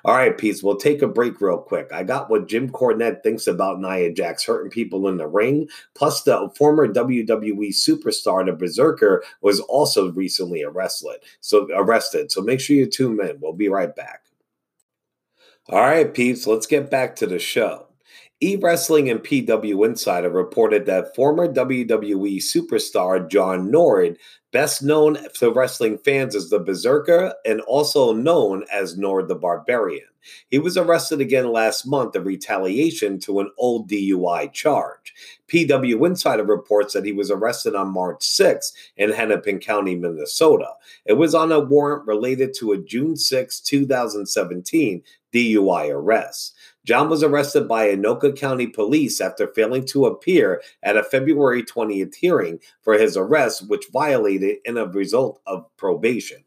All 0.04 0.14
right, 0.14 0.37
peace. 0.37 0.62
We'll 0.62 0.76
take 0.76 1.02
a 1.02 1.08
break 1.08 1.40
real 1.40 1.58
quick. 1.58 1.92
I 1.92 2.02
got 2.02 2.30
what 2.30 2.49
Jim 2.49 2.70
Cornette 2.70 3.23
thinks 3.23 3.46
about 3.46 3.80
Nia 3.80 4.11
Jax 4.12 4.44
hurting 4.44 4.70
people 4.70 5.08
in 5.08 5.18
the 5.18 5.26
ring. 5.26 5.68
Plus, 5.94 6.23
the 6.23 6.50
former 6.56 6.88
WWE 6.88 7.68
superstar, 7.68 8.46
the 8.46 8.52
Berserker, 8.52 9.23
was 9.42 9.61
also 9.61 10.12
recently 10.12 10.62
arrested. 10.62 11.16
So 11.40 11.68
arrested. 11.75 12.32
So 12.32 12.40
make 12.40 12.61
sure 12.61 12.76
you 12.76 12.87
tune 12.87 13.20
in. 13.20 13.38
We'll 13.40 13.52
be 13.52 13.68
right 13.68 13.94
back. 13.94 14.23
All 15.68 15.80
right, 15.80 16.12
peeps. 16.12 16.46
Let's 16.46 16.66
get 16.66 16.90
back 16.90 17.16
to 17.16 17.26
the 17.26 17.38
show. 17.38 17.85
E 18.42 18.56
Wrestling 18.56 19.08
and 19.08 19.20
PW 19.20 19.86
Insider 19.86 20.28
reported 20.28 20.84
that 20.84 21.14
former 21.14 21.48
WWE 21.48 22.36
superstar 22.36 23.26
John 23.30 23.70
Nord, 23.70 24.18
best 24.52 24.82
known 24.82 25.16
to 25.36 25.50
wrestling 25.50 25.96
fans 25.96 26.34
as 26.34 26.50
the 26.50 26.58
Berserker 26.58 27.32
and 27.46 27.62
also 27.62 28.12
known 28.12 28.64
as 28.70 28.98
Nord 28.98 29.28
the 29.28 29.36
Barbarian, 29.36 30.08
he 30.50 30.58
was 30.58 30.76
arrested 30.76 31.20
again 31.20 31.50
last 31.50 31.86
month 31.86 32.14
in 32.16 32.24
retaliation 32.24 33.18
to 33.20 33.40
an 33.40 33.50
old 33.56 33.88
DUI 33.88 34.52
charge. 34.52 35.14
PW 35.48 36.06
Insider 36.06 36.44
reports 36.44 36.92
that 36.92 37.04
he 37.04 37.12
was 37.12 37.30
arrested 37.30 37.74
on 37.74 37.92
March 37.92 38.22
6 38.22 38.72
in 38.96 39.12
Hennepin 39.12 39.60
County, 39.60 39.94
Minnesota. 39.94 40.72
It 41.06 41.14
was 41.14 41.34
on 41.34 41.52
a 41.52 41.60
warrant 41.60 42.06
related 42.06 42.54
to 42.58 42.72
a 42.72 42.78
June 42.78 43.16
6, 43.16 43.60
2017 43.60 45.02
DUI 45.32 45.90
arrest. 45.90 46.54
John 46.86 47.08
was 47.08 47.24
arrested 47.24 47.66
by 47.66 47.88
Anoka 47.88 48.38
County 48.38 48.68
Police 48.68 49.20
after 49.20 49.48
failing 49.48 49.84
to 49.86 50.06
appear 50.06 50.62
at 50.84 50.96
a 50.96 51.02
February 51.02 51.64
20th 51.64 52.14
hearing 52.14 52.60
for 52.80 52.94
his 52.94 53.16
arrest, 53.16 53.68
which 53.68 53.88
violated 53.92 54.58
in 54.64 54.76
a 54.76 54.86
result 54.86 55.40
of 55.48 55.66
probation. 55.76 56.44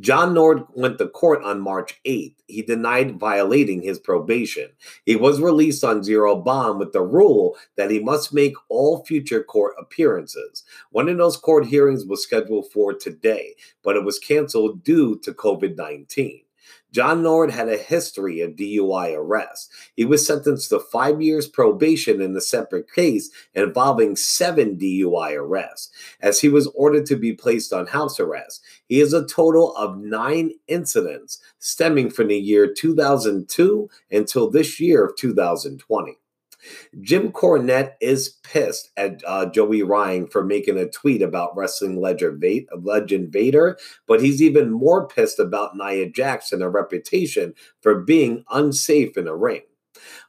John 0.00 0.34
Nord 0.34 0.64
went 0.74 0.98
to 0.98 1.06
court 1.06 1.44
on 1.44 1.60
March 1.60 2.00
8th. 2.04 2.34
He 2.48 2.62
denied 2.62 3.20
violating 3.20 3.80
his 3.80 4.00
probation. 4.00 4.70
He 5.06 5.14
was 5.14 5.40
released 5.40 5.84
on 5.84 6.02
zero 6.02 6.34
bond 6.34 6.80
with 6.80 6.92
the 6.92 7.02
rule 7.02 7.56
that 7.76 7.90
he 7.90 8.00
must 8.00 8.34
make 8.34 8.54
all 8.68 9.04
future 9.04 9.44
court 9.44 9.74
appearances. 9.78 10.64
One 10.90 11.08
of 11.08 11.18
those 11.18 11.36
court 11.36 11.66
hearings 11.66 12.04
was 12.04 12.22
scheduled 12.24 12.68
for 12.72 12.94
today, 12.94 13.54
but 13.84 13.94
it 13.94 14.04
was 14.04 14.18
canceled 14.18 14.82
due 14.82 15.20
to 15.20 15.32
COVID 15.32 15.76
19. 15.76 16.42
John 16.90 17.22
Nord 17.22 17.50
had 17.50 17.68
a 17.68 17.76
history 17.76 18.40
of 18.40 18.52
DUI 18.52 19.14
arrests. 19.14 19.68
He 19.94 20.04
was 20.04 20.26
sentenced 20.26 20.70
to 20.70 20.80
five 20.80 21.20
years 21.20 21.46
probation 21.46 22.22
in 22.22 22.34
a 22.36 22.40
separate 22.40 22.90
case 22.90 23.30
involving 23.54 24.16
seven 24.16 24.76
DUI 24.76 25.36
arrests, 25.36 25.90
as 26.20 26.40
he 26.40 26.48
was 26.48 26.66
ordered 26.74 27.06
to 27.06 27.16
be 27.16 27.32
placed 27.32 27.72
on 27.72 27.86
house 27.86 28.18
arrest. 28.18 28.62
He 28.86 28.98
has 29.00 29.12
a 29.12 29.26
total 29.26 29.76
of 29.76 29.98
nine 29.98 30.52
incidents 30.66 31.38
stemming 31.58 32.10
from 32.10 32.28
the 32.28 32.38
year 32.38 32.72
2002 32.72 33.90
until 34.10 34.50
this 34.50 34.80
year 34.80 35.04
of 35.04 35.16
2020. 35.16 36.18
Jim 37.00 37.30
Cornette 37.32 37.94
is 38.00 38.36
pissed 38.42 38.90
at 38.96 39.22
uh, 39.26 39.46
Joey 39.46 39.82
Ryan 39.82 40.26
for 40.26 40.44
making 40.44 40.78
a 40.78 40.88
tweet 40.88 41.22
about 41.22 41.56
wrestling 41.56 42.00
legend, 42.00 43.32
Vader, 43.32 43.78
but 44.06 44.20
he's 44.20 44.42
even 44.42 44.70
more 44.70 45.06
pissed 45.06 45.38
about 45.38 45.76
Nia 45.76 46.08
Jax 46.10 46.52
and 46.52 46.62
her 46.62 46.70
reputation 46.70 47.54
for 47.80 48.00
being 48.00 48.44
unsafe 48.50 49.16
in 49.16 49.28
a 49.28 49.36
ring. 49.36 49.62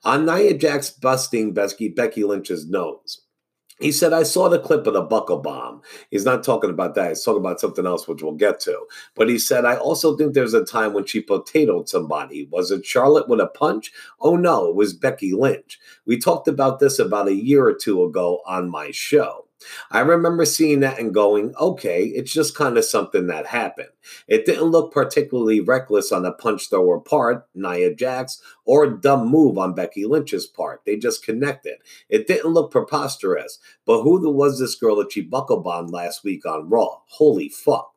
On 0.03 0.25
Nia 0.25 0.57
Jax 0.57 0.89
busting 0.89 1.53
Becky 1.53 2.24
Lynch's 2.24 2.67
nose. 2.67 3.21
He 3.79 3.91
said, 3.91 4.12
I 4.12 4.24
saw 4.24 4.50
the 4.50 4.59
clip 4.59 4.88
of 4.88 4.93
the 4.93 5.01
buckle 5.01 5.39
bomb. 5.39 5.81
He's 6.12 6.25
not 6.25 6.43
talking 6.43 6.69
about 6.69 6.95
that. 6.95 7.09
He's 7.09 7.24
talking 7.24 7.39
about 7.39 7.59
something 7.59 7.86
else, 7.86 8.07
which 8.07 8.21
we'll 8.21 8.33
get 8.33 8.59
to. 8.62 8.86
But 9.15 9.29
he 9.29 9.39
said, 9.39 9.65
I 9.65 9.77
also 9.77 10.17
think 10.17 10.33
there's 10.33 10.53
a 10.53 10.65
time 10.65 10.93
when 10.93 11.05
she 11.05 11.21
potatoed 11.21 11.88
somebody. 11.88 12.48
Was 12.51 12.71
it 12.71 12.86
Charlotte 12.86 13.29
with 13.29 13.39
a 13.39 13.48
punch? 13.48 13.91
Oh, 14.19 14.36
no, 14.36 14.67
it 14.67 14.75
was 14.75 14.93
Becky 14.93 15.33
Lynch. 15.33 15.79
We 16.05 16.19
talked 16.19 16.48
about 16.48 16.79
this 16.79 17.00
about 17.00 17.27
a 17.27 17.33
year 17.33 17.65
or 17.65 17.74
two 17.74 18.03
ago 18.03 18.41
on 18.45 18.69
my 18.69 18.91
show. 18.91 19.48
I 19.91 19.99
remember 19.99 20.45
seeing 20.45 20.79
that 20.81 20.99
and 20.99 21.13
going, 21.13 21.53
okay, 21.59 22.05
it's 22.05 22.31
just 22.31 22.55
kind 22.55 22.77
of 22.77 22.85
something 22.85 23.27
that 23.27 23.47
happened. 23.47 23.89
It 24.27 24.45
didn't 24.45 24.71
look 24.71 24.93
particularly 24.93 25.59
reckless 25.59 26.11
on 26.11 26.23
the 26.23 26.31
punch 26.31 26.69
thrower 26.69 26.99
part, 26.99 27.47
Nia 27.53 27.93
Jax, 27.93 28.41
or 28.65 28.83
a 28.83 28.99
dumb 28.99 29.27
move 29.27 29.57
on 29.57 29.75
Becky 29.75 30.05
Lynch's 30.05 30.47
part. 30.47 30.81
They 30.85 30.95
just 30.95 31.23
connected. 31.23 31.77
It 32.09 32.27
didn't 32.27 32.53
look 32.53 32.71
preposterous. 32.71 33.59
But 33.85 34.03
who 34.03 34.19
the 34.19 34.29
was 34.29 34.59
this 34.59 34.75
girl 34.75 34.95
that 34.97 35.11
she 35.11 35.21
buckle 35.21 35.61
bombed 35.61 35.91
last 35.91 36.23
week 36.23 36.45
on 36.45 36.69
Raw? 36.69 36.99
Holy 37.07 37.49
fuck. 37.49 37.93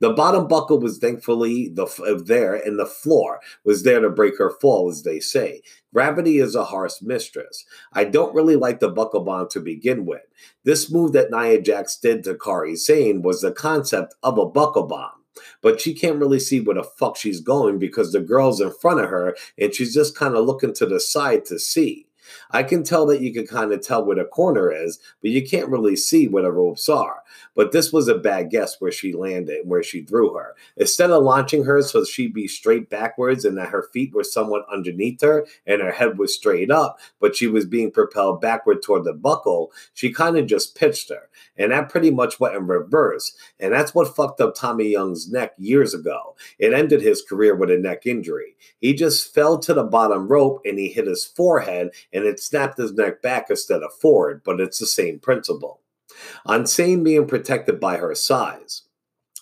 The 0.00 0.12
bottom 0.12 0.48
buckle 0.48 0.80
was 0.80 0.98
thankfully 0.98 1.68
the 1.68 1.84
uh, 1.84 2.20
there, 2.24 2.54
and 2.54 2.78
the 2.78 2.86
floor 2.86 3.40
was 3.64 3.82
there 3.82 4.00
to 4.00 4.10
break 4.10 4.38
her 4.38 4.50
fall, 4.50 4.88
as 4.88 5.02
they 5.02 5.20
say. 5.20 5.62
Gravity 5.92 6.38
is 6.38 6.54
a 6.54 6.64
harsh 6.64 6.94
mistress. 7.02 7.64
I 7.92 8.04
don't 8.04 8.34
really 8.34 8.56
like 8.56 8.80
the 8.80 8.88
buckle 8.88 9.24
bomb 9.24 9.48
to 9.50 9.60
begin 9.60 10.06
with. 10.06 10.22
This 10.64 10.90
move 10.90 11.12
that 11.12 11.30
Nia 11.30 11.60
Jax 11.60 11.96
did 11.96 12.24
to 12.24 12.34
Kairi 12.34 12.76
Sane 12.76 13.22
was 13.22 13.40
the 13.40 13.52
concept 13.52 14.14
of 14.22 14.38
a 14.38 14.46
buckle 14.46 14.86
bomb. 14.86 15.12
But 15.62 15.80
she 15.80 15.94
can't 15.94 16.18
really 16.18 16.38
see 16.40 16.60
where 16.60 16.76
the 16.76 16.84
fuck 16.84 17.16
she's 17.16 17.40
going 17.40 17.78
because 17.78 18.12
the 18.12 18.20
girl's 18.20 18.60
in 18.60 18.72
front 18.72 19.00
of 19.00 19.10
her 19.10 19.36
and 19.58 19.74
she's 19.74 19.94
just 19.94 20.16
kind 20.16 20.36
of 20.36 20.44
looking 20.44 20.72
to 20.74 20.86
the 20.86 21.00
side 21.00 21.44
to 21.46 21.58
see. 21.58 22.06
I 22.50 22.62
can 22.62 22.84
tell 22.84 23.06
that 23.06 23.20
you 23.20 23.32
can 23.32 23.46
kind 23.46 23.72
of 23.72 23.80
tell 23.80 24.04
where 24.04 24.16
the 24.16 24.24
corner 24.24 24.72
is, 24.72 24.98
but 25.20 25.30
you 25.30 25.46
can't 25.46 25.68
really 25.68 25.96
see 25.96 26.28
where 26.28 26.42
the 26.42 26.52
ropes 26.52 26.88
are. 26.88 27.22
But 27.54 27.72
this 27.72 27.92
was 27.92 28.08
a 28.08 28.16
bad 28.16 28.50
guess 28.50 28.80
where 28.80 28.92
she 28.92 29.12
landed 29.12 29.62
where 29.64 29.82
she 29.82 30.02
threw 30.02 30.34
her. 30.34 30.54
Instead 30.76 31.10
of 31.10 31.22
launching 31.22 31.64
her 31.64 31.82
so 31.82 32.04
she'd 32.04 32.34
be 32.34 32.48
straight 32.48 32.90
backwards 32.90 33.44
and 33.44 33.56
that 33.58 33.68
her 33.68 33.88
feet 33.92 34.12
were 34.12 34.24
somewhat 34.24 34.66
underneath 34.72 35.20
her 35.20 35.46
and 35.66 35.80
her 35.80 35.92
head 35.92 36.18
was 36.18 36.34
straight 36.34 36.70
up, 36.70 36.98
but 37.20 37.36
she 37.36 37.46
was 37.46 37.64
being 37.64 37.90
propelled 37.90 38.40
backward 38.40 38.82
toward 38.82 39.04
the 39.04 39.12
buckle, 39.12 39.72
she 39.92 40.12
kind 40.12 40.36
of 40.36 40.46
just 40.46 40.76
pitched 40.76 41.10
her. 41.10 41.28
And 41.56 41.72
that 41.72 41.88
pretty 41.88 42.10
much 42.10 42.40
went 42.40 42.56
in 42.56 42.66
reverse. 42.66 43.36
And 43.60 43.72
that's 43.72 43.94
what 43.94 44.14
fucked 44.14 44.40
up 44.40 44.54
Tommy 44.54 44.88
Young's 44.88 45.30
neck 45.30 45.52
years 45.58 45.94
ago. 45.94 46.36
It 46.58 46.72
ended 46.72 47.00
his 47.00 47.22
career 47.22 47.54
with 47.54 47.70
a 47.70 47.78
neck 47.78 48.06
injury. 48.06 48.56
He 48.80 48.94
just 48.94 49.32
fell 49.32 49.58
to 49.58 49.74
the 49.74 49.84
bottom 49.84 50.28
rope 50.28 50.60
and 50.64 50.78
he 50.78 50.88
hit 50.88 51.06
his 51.06 51.24
forehead 51.24 51.90
and 52.12 52.24
it 52.24 52.40
snapped 52.40 52.78
his 52.78 52.92
neck 52.92 53.22
back 53.22 53.46
instead 53.50 53.82
of 53.82 53.92
forward, 53.94 54.42
but 54.44 54.60
it's 54.60 54.78
the 54.78 54.86
same 54.86 55.18
principle. 55.18 55.80
On 56.46 56.66
Sane 56.66 57.02
being 57.04 57.26
protected 57.26 57.80
by 57.80 57.96
her 57.96 58.14
size. 58.14 58.82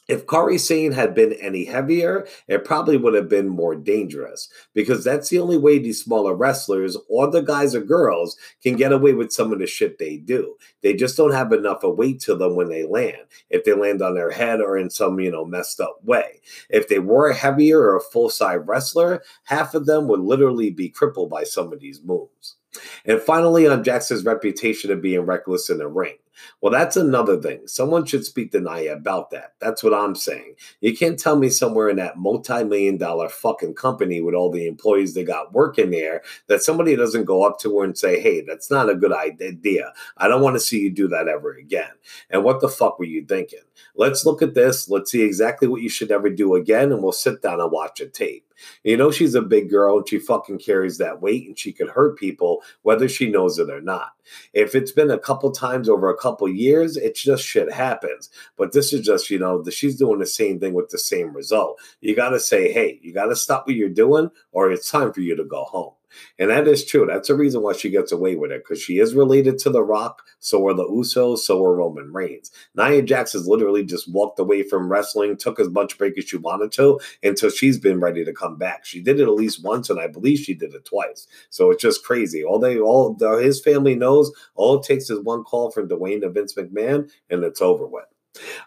If 0.08 0.26
Kairi 0.26 0.58
Sane 0.58 0.92
had 0.92 1.14
been 1.14 1.32
any 1.34 1.64
heavier, 1.64 2.26
it 2.48 2.64
probably 2.64 2.96
would 2.96 3.14
have 3.14 3.28
been 3.28 3.48
more 3.48 3.76
dangerous 3.76 4.48
because 4.74 5.04
that's 5.04 5.28
the 5.28 5.38
only 5.38 5.56
way 5.56 5.78
these 5.78 6.02
smaller 6.02 6.34
wrestlers 6.34 6.96
or 7.08 7.30
the 7.30 7.40
guys 7.40 7.72
or 7.74 7.80
girls 7.80 8.36
can 8.62 8.74
get 8.74 8.92
away 8.92 9.12
with 9.12 9.32
some 9.32 9.52
of 9.52 9.60
the 9.60 9.66
shit 9.66 9.98
they 9.98 10.16
do. 10.16 10.56
They 10.82 10.94
just 10.94 11.16
don't 11.16 11.32
have 11.32 11.52
enough 11.52 11.84
of 11.84 11.96
weight 11.96 12.20
to 12.22 12.34
them 12.34 12.56
when 12.56 12.68
they 12.68 12.84
land. 12.84 13.22
If 13.48 13.62
they 13.64 13.74
land 13.74 14.02
on 14.02 14.14
their 14.14 14.32
head 14.32 14.60
or 14.60 14.76
in 14.76 14.90
some, 14.90 15.20
you 15.20 15.30
know, 15.30 15.44
messed 15.44 15.80
up 15.80 15.98
way. 16.02 16.40
If 16.68 16.88
they 16.88 16.98
were 16.98 17.30
a 17.30 17.34
heavier 17.34 17.78
or 17.78 17.96
a 17.96 18.00
full 18.00 18.28
size 18.28 18.60
wrestler, 18.64 19.22
half 19.44 19.72
of 19.74 19.86
them 19.86 20.08
would 20.08 20.20
literally 20.20 20.70
be 20.70 20.88
crippled 20.88 21.30
by 21.30 21.44
some 21.44 21.72
of 21.72 21.78
these 21.78 22.02
moves. 22.02 22.56
And 23.04 23.20
finally, 23.20 23.68
on 23.68 23.84
Jackson's 23.84 24.24
reputation 24.24 24.90
of 24.90 25.00
being 25.00 25.20
reckless 25.20 25.70
in 25.70 25.78
the 25.78 25.86
ring. 25.86 26.16
Well, 26.60 26.72
that's 26.72 26.96
another 26.96 27.40
thing. 27.40 27.66
Someone 27.66 28.04
should 28.04 28.24
speak 28.24 28.52
to 28.52 28.60
Nia 28.60 28.94
about 28.94 29.30
that. 29.30 29.54
That's 29.60 29.82
what 29.82 29.94
I'm 29.94 30.14
saying. 30.14 30.54
You 30.80 30.96
can't 30.96 31.18
tell 31.18 31.36
me 31.36 31.48
somewhere 31.48 31.88
in 31.88 31.96
that 31.96 32.18
multi 32.18 32.64
million 32.64 32.96
dollar 32.96 33.28
fucking 33.28 33.74
company 33.74 34.20
with 34.20 34.34
all 34.34 34.50
the 34.50 34.66
employees 34.66 35.14
they 35.14 35.24
got 35.24 35.52
working 35.52 35.90
there 35.90 36.22
that 36.48 36.62
somebody 36.62 36.96
doesn't 36.96 37.24
go 37.24 37.44
up 37.44 37.58
to 37.60 37.78
her 37.78 37.84
and 37.84 37.96
say, 37.96 38.20
hey, 38.20 38.42
that's 38.42 38.70
not 38.70 38.90
a 38.90 38.94
good 38.94 39.12
idea. 39.12 39.92
I 40.16 40.28
don't 40.28 40.42
want 40.42 40.56
to 40.56 40.60
see 40.60 40.80
you 40.80 40.90
do 40.90 41.08
that 41.08 41.28
ever 41.28 41.52
again. 41.54 41.90
And 42.30 42.44
what 42.44 42.60
the 42.60 42.68
fuck 42.68 42.98
were 42.98 43.04
you 43.04 43.24
thinking? 43.24 43.60
Let's 43.94 44.24
look 44.24 44.42
at 44.42 44.54
this. 44.54 44.88
Let's 44.88 45.10
see 45.10 45.22
exactly 45.22 45.68
what 45.68 45.82
you 45.82 45.88
should 45.88 46.10
ever 46.10 46.30
do 46.30 46.54
again, 46.54 46.92
and 46.92 47.02
we'll 47.02 47.12
sit 47.12 47.42
down 47.42 47.60
and 47.60 47.70
watch 47.70 48.00
a 48.00 48.06
tape. 48.06 48.51
You 48.82 48.96
know, 48.96 49.10
she's 49.10 49.34
a 49.34 49.42
big 49.42 49.70
girl 49.70 49.98
and 49.98 50.08
she 50.08 50.18
fucking 50.18 50.58
carries 50.58 50.98
that 50.98 51.20
weight 51.20 51.46
and 51.46 51.58
she 51.58 51.72
could 51.72 51.88
hurt 51.88 52.18
people 52.18 52.62
whether 52.82 53.08
she 53.08 53.30
knows 53.30 53.58
it 53.58 53.70
or 53.70 53.80
not. 53.80 54.12
If 54.52 54.74
it's 54.74 54.92
been 54.92 55.10
a 55.10 55.18
couple 55.18 55.50
times 55.50 55.88
over 55.88 56.08
a 56.08 56.16
couple 56.16 56.48
years, 56.48 56.96
it's 56.96 57.22
just 57.22 57.44
shit 57.44 57.72
happens. 57.72 58.30
But 58.56 58.72
this 58.72 58.92
is 58.92 59.04
just, 59.04 59.30
you 59.30 59.38
know, 59.38 59.62
she's 59.70 59.96
doing 59.96 60.18
the 60.18 60.26
same 60.26 60.60
thing 60.60 60.74
with 60.74 60.90
the 60.90 60.98
same 60.98 61.34
result. 61.34 61.80
You 62.00 62.14
got 62.14 62.30
to 62.30 62.40
say, 62.40 62.72
hey, 62.72 62.98
you 63.02 63.12
got 63.12 63.26
to 63.26 63.36
stop 63.36 63.66
what 63.66 63.76
you're 63.76 63.88
doing 63.88 64.30
or 64.52 64.70
it's 64.70 64.90
time 64.90 65.12
for 65.12 65.20
you 65.20 65.36
to 65.36 65.44
go 65.44 65.64
home. 65.64 65.94
And 66.38 66.50
that 66.50 66.68
is 66.68 66.84
true. 66.84 67.06
That's 67.06 67.28
the 67.28 67.34
reason 67.34 67.62
why 67.62 67.72
she 67.72 67.90
gets 67.90 68.12
away 68.12 68.36
with 68.36 68.50
it 68.50 68.62
because 68.64 68.80
she 68.80 68.98
is 68.98 69.14
related 69.14 69.58
to 69.60 69.70
The 69.70 69.82
Rock. 69.82 70.22
So 70.38 70.66
are 70.66 70.74
the 70.74 70.86
Usos. 70.86 71.38
So 71.38 71.64
are 71.64 71.76
Roman 71.76 72.12
Reigns. 72.12 72.50
Nia 72.74 73.02
Jax 73.02 73.32
has 73.32 73.46
literally 73.46 73.84
just 73.84 74.12
walked 74.12 74.38
away 74.38 74.62
from 74.62 74.88
wrestling, 74.90 75.36
took 75.36 75.60
as 75.60 75.68
much 75.68 75.98
break 75.98 76.18
as 76.18 76.24
she 76.24 76.36
wanted 76.36 76.72
to 76.72 77.00
until 77.22 77.50
she's 77.50 77.78
been 77.78 78.00
ready 78.00 78.24
to 78.24 78.32
come 78.32 78.56
back. 78.56 78.84
She 78.84 79.00
did 79.00 79.20
it 79.20 79.24
at 79.24 79.34
least 79.34 79.64
once, 79.64 79.90
and 79.90 80.00
I 80.00 80.06
believe 80.06 80.38
she 80.38 80.54
did 80.54 80.74
it 80.74 80.84
twice. 80.84 81.26
So 81.50 81.70
it's 81.70 81.82
just 81.82 82.04
crazy. 82.04 82.44
All 82.44 82.58
they, 82.58 82.78
all 82.78 83.16
his 83.38 83.60
family 83.60 83.94
knows, 83.94 84.32
all 84.54 84.78
it 84.78 84.86
takes 84.86 85.10
is 85.10 85.20
one 85.20 85.44
call 85.44 85.70
from 85.70 85.88
Dwayne 85.88 86.20
to 86.22 86.30
Vince 86.30 86.54
McMahon, 86.54 87.10
and 87.30 87.44
it's 87.44 87.62
over 87.62 87.86
with. 87.86 88.11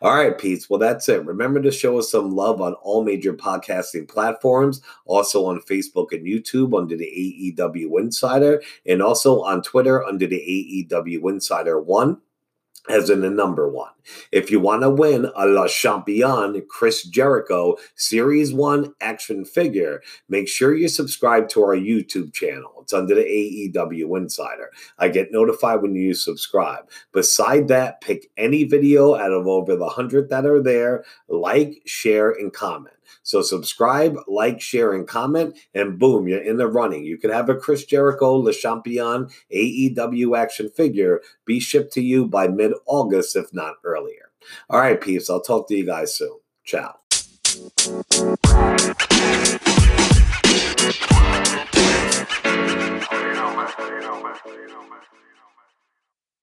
All 0.01 0.15
right, 0.15 0.37
Pete. 0.37 0.67
Well, 0.69 0.79
that's 0.79 1.09
it. 1.09 1.25
Remember 1.25 1.61
to 1.61 1.71
show 1.71 1.97
us 1.97 2.11
some 2.11 2.35
love 2.35 2.61
on 2.61 2.73
all 2.75 3.03
major 3.03 3.33
podcasting 3.33 4.07
platforms, 4.07 4.81
also 5.05 5.45
on 5.45 5.59
Facebook 5.61 6.11
and 6.11 6.25
YouTube 6.25 6.77
under 6.77 6.95
the 6.95 7.55
AEW 7.57 7.99
Insider, 7.99 8.61
and 8.85 9.01
also 9.01 9.41
on 9.41 9.63
Twitter 9.63 10.03
under 10.03 10.27
the 10.27 10.87
AEW 10.91 11.29
Insider 11.29 11.79
One 11.79 12.21
as 12.89 13.09
in 13.09 13.21
the 13.21 13.29
number 13.29 13.67
one. 13.67 13.91
If 14.31 14.51
you 14.51 14.59
want 14.59 14.83
to 14.83 14.89
win 14.89 15.31
a 15.35 15.45
La 15.47 15.67
Champion 15.67 16.61
Chris 16.69 17.03
Jericho 17.03 17.77
Series 17.95 18.53
1 18.53 18.93
action 19.01 19.45
figure, 19.45 20.01
make 20.29 20.47
sure 20.47 20.75
you 20.75 20.87
subscribe 20.87 21.49
to 21.49 21.63
our 21.63 21.75
YouTube 21.75 22.33
channel. 22.33 22.74
It's 22.85 22.93
under 22.93 23.15
the 23.15 23.23
AEW 23.73 24.15
Insider. 24.15 24.69
I 24.99 25.07
get 25.07 25.31
notified 25.31 25.81
when 25.81 25.95
you 25.95 26.13
subscribe. 26.13 26.87
Beside 27.13 27.67
that, 27.69 27.99
pick 27.99 28.29
any 28.37 28.63
video 28.63 29.15
out 29.15 29.31
of 29.31 29.47
over 29.47 29.75
the 29.75 29.85
100 29.85 30.29
that 30.29 30.45
are 30.45 30.61
there, 30.61 31.03
like, 31.27 31.81
share, 31.87 32.29
and 32.29 32.53
comment. 32.53 32.93
So 33.23 33.41
subscribe, 33.41 34.17
like, 34.27 34.61
share, 34.61 34.93
and 34.93 35.07
comment, 35.07 35.57
and 35.73 35.97
boom, 35.97 36.27
you're 36.27 36.43
in 36.43 36.57
the 36.57 36.67
running. 36.67 37.03
You 37.05 37.17
could 37.17 37.31
have 37.31 37.49
a 37.49 37.55
Chris 37.55 37.85
Jericho 37.85 38.35
Le 38.35 38.53
Champion 38.53 39.29
AEW 39.51 40.37
action 40.37 40.69
figure 40.69 41.21
be 41.43 41.59
shipped 41.59 41.91
to 41.93 42.01
you 42.03 42.27
by 42.27 42.47
mid 42.47 42.73
August, 42.85 43.35
if 43.35 43.51
not 43.51 43.77
earlier. 43.83 44.29
All 44.69 44.79
right, 44.79 45.01
peeps, 45.01 45.27
I'll 45.27 45.41
talk 45.41 45.67
to 45.69 45.75
you 45.75 45.87
guys 45.87 46.15
soon. 46.15 46.37
Ciao. 46.63 46.99